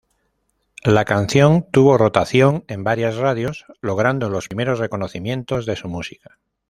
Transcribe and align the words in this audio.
La 0.83 1.05
canción 1.05 1.67
tuvo 1.69 1.95
rotación 1.95 2.65
en 2.67 2.83
varias 2.83 3.17
radios, 3.17 3.67
logrando 3.81 4.31
los 4.31 4.47
primeros 4.47 4.79
reconocimientos 4.79 5.67
de 5.67 5.75
su 5.75 5.89
música. 5.89 6.39